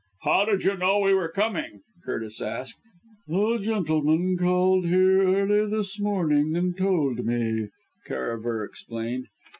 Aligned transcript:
"How 0.23 0.45
did 0.45 0.63
you 0.63 0.75
know 0.77 0.97
we 0.99 1.13
were 1.13 1.29
coming," 1.29 1.81
Curtis 2.03 2.41
asked. 2.41 2.79
"A 3.29 3.59
gentleman 3.61 4.35
called 4.35 4.87
here 4.87 5.21
early 5.21 5.69
this 5.69 5.99
morning 5.99 6.55
and 6.55 6.75
told 6.75 7.23
me," 7.23 7.67
Karaver 8.07 8.65
explained. 8.65 9.27